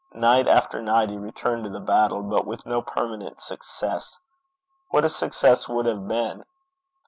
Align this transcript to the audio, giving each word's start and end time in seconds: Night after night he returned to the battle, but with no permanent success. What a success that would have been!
Night 0.15 0.47
after 0.47 0.81
night 0.81 1.11
he 1.11 1.17
returned 1.19 1.63
to 1.63 1.69
the 1.69 1.79
battle, 1.79 2.23
but 2.23 2.47
with 2.47 2.65
no 2.65 2.81
permanent 2.81 3.39
success. 3.39 4.17
What 4.89 5.05
a 5.05 5.09
success 5.09 5.67
that 5.67 5.73
would 5.73 5.85
have 5.85 6.07
been! 6.07 6.43